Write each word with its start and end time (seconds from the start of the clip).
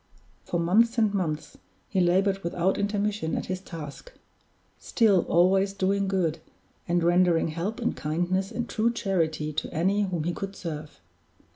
For 0.45 0.59
months 0.59 0.97
and 0.97 1.13
months 1.13 1.59
he 1.87 2.01
labored 2.01 2.39
without 2.43 2.79
intermission 2.79 3.37
at 3.37 3.45
his 3.45 3.59
task; 3.61 4.11
still, 4.79 5.27
always 5.29 5.73
doing 5.73 6.07
good, 6.07 6.39
and 6.87 7.03
rendering 7.03 7.49
help 7.49 7.79
and 7.79 7.95
kindness 7.95 8.51
and 8.51 8.67
true 8.67 8.91
charity 8.91 9.53
to 9.53 9.71
any 9.71 10.01
whom 10.01 10.23
he 10.23 10.33
could 10.33 10.55
serve. 10.55 10.99